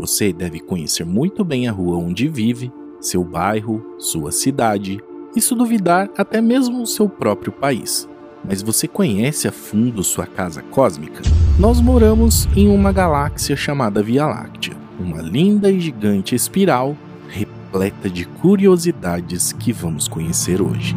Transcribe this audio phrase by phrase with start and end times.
[0.00, 4.98] Você deve conhecer muito bem a rua onde vive, seu bairro, sua cidade
[5.36, 8.08] e, se duvidar, até mesmo o seu próprio país.
[8.42, 11.20] Mas você conhece a fundo sua casa cósmica?
[11.58, 16.96] Nós moramos em uma galáxia chamada Via Láctea, uma linda e gigante espiral
[17.28, 20.96] repleta de curiosidades que vamos conhecer hoje.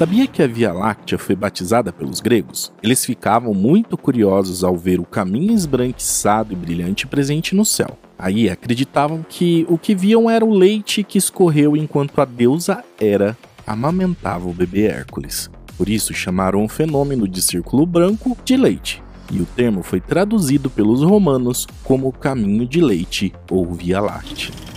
[0.00, 2.72] Sabia que a Via Láctea foi batizada pelos gregos?
[2.82, 7.98] Eles ficavam muito curiosos ao ver o caminho esbranquiçado e brilhante presente no céu.
[8.18, 13.36] Aí acreditavam que o que viam era o leite que escorreu enquanto a deusa Hera
[13.66, 15.50] amamentava o bebê Hércules.
[15.76, 20.70] Por isso chamaram o fenômeno de círculo branco de leite, e o termo foi traduzido
[20.70, 24.69] pelos romanos como caminho de leite ou Via Láctea.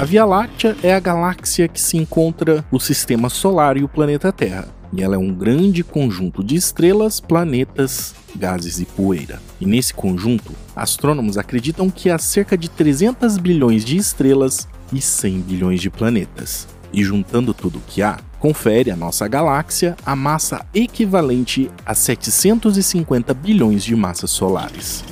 [0.00, 4.32] A Via Láctea é a galáxia que se encontra o sistema solar e o planeta
[4.32, 9.42] Terra, e ela é um grande conjunto de estrelas, planetas, gases e poeira.
[9.60, 15.40] E nesse conjunto, astrônomos acreditam que há cerca de 300 bilhões de estrelas e 100
[15.40, 16.66] bilhões de planetas.
[16.94, 23.34] E juntando tudo o que há, confere à nossa galáxia a massa equivalente a 750
[23.34, 25.04] bilhões de massas solares.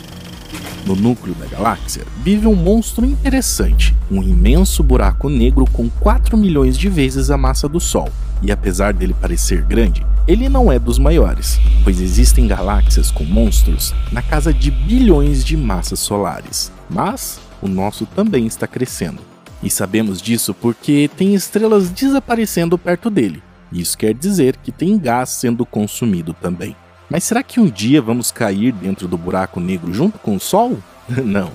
[0.89, 6.78] No núcleo da galáxia vive um monstro interessante, um imenso buraco negro com 4 milhões
[6.78, 8.08] de vezes a massa do Sol.
[8.41, 13.95] E apesar dele parecer grande, ele não é dos maiores, pois existem galáxias com monstros
[14.11, 16.72] na casa de bilhões de massas solares.
[16.89, 19.20] Mas o nosso também está crescendo.
[19.62, 23.42] E sabemos disso porque tem estrelas desaparecendo perto dele.
[23.70, 26.75] Isso quer dizer que tem gás sendo consumido também.
[27.11, 30.77] Mas será que um dia vamos cair dentro do buraco negro junto com o Sol?
[31.25, 31.51] Não.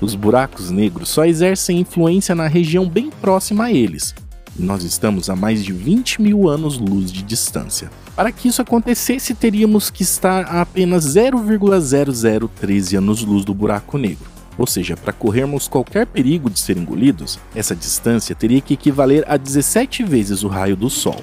[0.00, 4.14] Os buracos negros só exercem influência na região bem próxima a eles.
[4.56, 7.90] Nós estamos a mais de 20 mil anos-luz de distância.
[8.14, 14.32] Para que isso acontecesse, teríamos que estar a apenas 0,0013 anos-luz do buraco negro.
[14.56, 19.36] Ou seja, para corrermos qualquer perigo de ser engolidos, essa distância teria que equivaler a
[19.36, 21.20] 17 vezes o raio do Sol.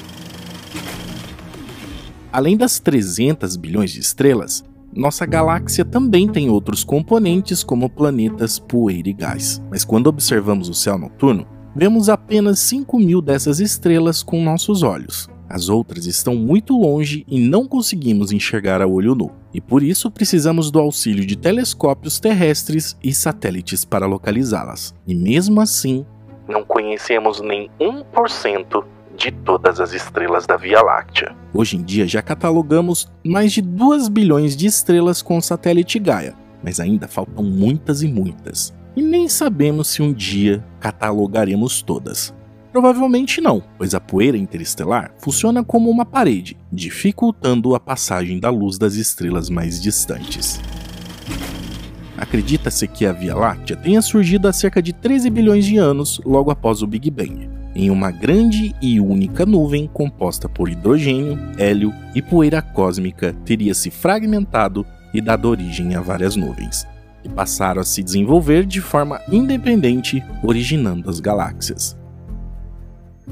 [2.32, 4.64] Além das 300 bilhões de estrelas,
[4.96, 9.62] nossa galáxia também tem outros componentes como planetas, poeira e gás.
[9.70, 15.30] Mas quando observamos o céu noturno, vemos apenas 5 mil dessas estrelas com nossos olhos.
[15.50, 20.10] As outras estão muito longe e não conseguimos enxergar a olho nu, e por isso
[20.10, 24.96] precisamos do auxílio de telescópios terrestres e satélites para localizá-las.
[25.06, 26.06] E mesmo assim,
[26.48, 28.86] não conhecemos nem 1%
[29.18, 31.36] de todas as estrelas da Via Láctea.
[31.54, 36.34] Hoje em dia já catalogamos mais de 2 bilhões de estrelas com o satélite Gaia,
[36.64, 38.74] mas ainda faltam muitas e muitas.
[38.96, 42.34] E nem sabemos se um dia catalogaremos todas.
[42.72, 48.78] Provavelmente não, pois a poeira interestelar funciona como uma parede, dificultando a passagem da luz
[48.78, 50.62] das estrelas mais distantes.
[52.18, 56.52] Acredita-se que a Via Láctea tenha surgido há cerca de 13 bilhões de anos logo
[56.52, 62.22] após o Big Bang em uma grande e única nuvem composta por hidrogênio, hélio e
[62.22, 66.86] poeira cósmica teria se fragmentado e dado origem a várias nuvens,
[67.24, 71.98] que passaram a se desenvolver de forma independente, originando as galáxias.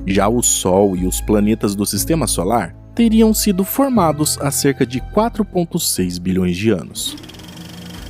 [0.06, 5.00] Já o Sol e os planetas do sistema solar teriam sido formados há cerca de
[5.00, 7.16] 4,6 bilhões de anos.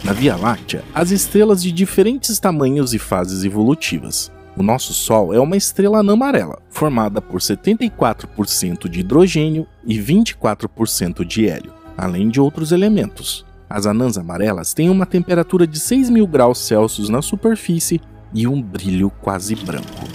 [0.03, 5.39] Na Via Láctea, as estrelas de diferentes tamanhos e fases evolutivas, o nosso Sol é
[5.39, 12.41] uma estrela anã amarela, formada por 74% de hidrogênio e 24% de hélio, além de
[12.41, 13.45] outros elementos.
[13.69, 18.01] As anãs amarelas têm uma temperatura de 6 mil graus Celsius na superfície
[18.33, 20.05] e um brilho quase branco.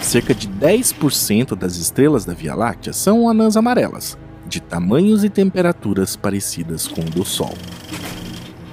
[0.00, 4.16] Cerca de 10% das estrelas da Via Láctea são anãs amarelas,
[4.48, 7.52] de tamanhos e temperaturas parecidas com o do Sol.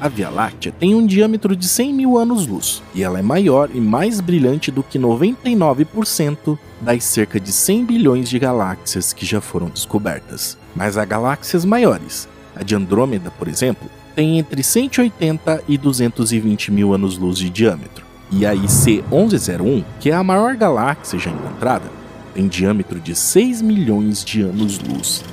[0.01, 3.79] A Via Láctea tem um diâmetro de 100 mil anos-luz, e ela é maior e
[3.79, 9.69] mais brilhante do que 99% das cerca de 100 bilhões de galáxias que já foram
[9.69, 10.57] descobertas.
[10.75, 12.27] Mas há galáxias maiores.
[12.55, 18.03] A de Andrômeda, por exemplo, tem entre 180 e 220 mil anos-luz de diâmetro.
[18.31, 21.85] E a IC 1101, que é a maior galáxia já encontrada,
[22.33, 25.23] tem diâmetro de 6 milhões de anos-luz.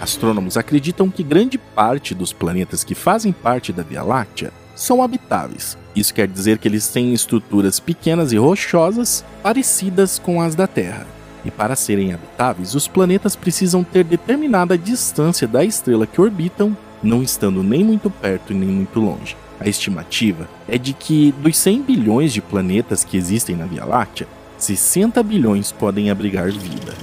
[0.00, 5.76] Astrônomos acreditam que grande parte dos planetas que fazem parte da Via Láctea são habitáveis.
[5.94, 11.06] Isso quer dizer que eles têm estruturas pequenas e rochosas parecidas com as da Terra.
[11.44, 17.22] E para serem habitáveis, os planetas precisam ter determinada distância da estrela que orbitam, não
[17.22, 19.36] estando nem muito perto nem muito longe.
[19.58, 24.26] A estimativa é de que dos 100 bilhões de planetas que existem na Via Láctea,
[24.56, 26.94] 60 bilhões podem abrigar vida.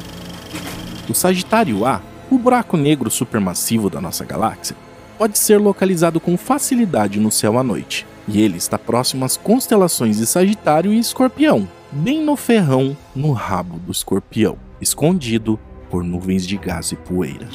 [1.07, 4.75] O Sagitário A O buraco negro supermassivo da nossa galáxia
[5.18, 10.18] pode ser localizado com facilidade no céu à noite, e ele está próximo às constelações
[10.18, 15.57] de Sagitário e Escorpião, bem no ferrão no rabo do escorpião, escondido
[15.89, 17.47] por nuvens de gás e poeira.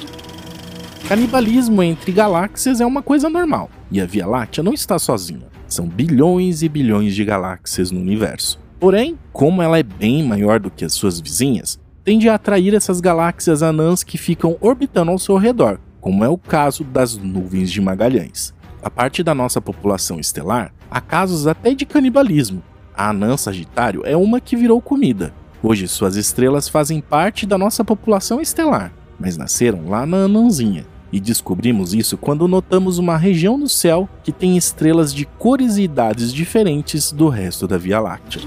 [1.07, 5.49] Canibalismo entre galáxias é uma coisa normal, e a Via Láctea não está sozinha.
[5.69, 8.59] São bilhões e bilhões de galáxias no universo.
[8.81, 13.01] Porém, como ela é bem maior do que as suas vizinhas, tende a atrair essas
[13.01, 17.81] galáxias anãs que ficam orbitando ao seu redor, como é o caso das nuvens de
[17.81, 18.53] Magalhães.
[18.83, 22.63] A parte da nossa população estelar, há casos até de canibalismo.
[22.95, 25.33] A anã Sagitário é uma que virou comida.
[25.63, 30.85] Hoje suas estrelas fazem parte da nossa população estelar, mas nasceram lá na anãzinha.
[31.13, 35.83] E descobrimos isso quando notamos uma região no céu que tem estrelas de cores e
[35.83, 38.41] idades diferentes do resto da Via Láctea.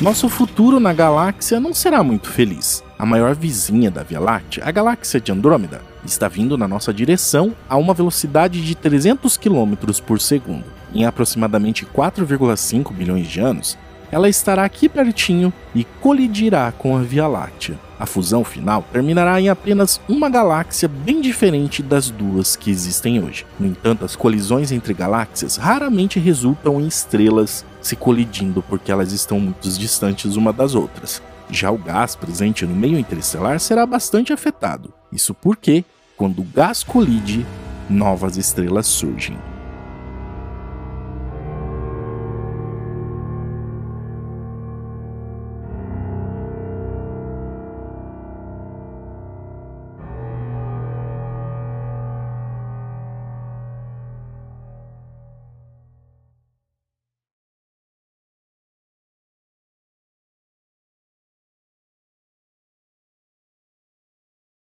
[0.00, 2.82] Nosso futuro na galáxia não será muito feliz.
[2.98, 7.54] A maior vizinha da Via Láctea, a galáxia de Andrômeda, está vindo na nossa direção
[7.68, 9.74] a uma velocidade de 300 km
[10.04, 10.64] por segundo.
[10.92, 13.78] Em aproximadamente 4,5 bilhões de anos,
[14.10, 17.78] ela estará aqui pertinho e colidirá com a Via Láctea.
[17.98, 23.46] A fusão final terminará em apenas uma galáxia bem diferente das duas que existem hoje.
[23.58, 29.38] No entanto, as colisões entre galáxias raramente resultam em estrelas se colidindo porque elas estão
[29.40, 31.20] muito distantes uma das outras.
[31.50, 34.94] Já o gás presente no meio interestelar será bastante afetado.
[35.12, 35.84] Isso porque,
[36.16, 37.44] quando o gás colide,
[37.90, 39.36] novas estrelas surgem.